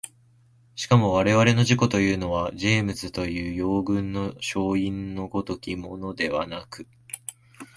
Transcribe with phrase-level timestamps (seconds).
[0.75, 6.87] しかも我々の自己というのはジェームスのいう羊群の焼印の如きものではなく、